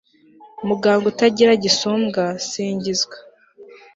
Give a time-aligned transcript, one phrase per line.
[0.67, 3.17] muganga utagira gisumbwa, singizwa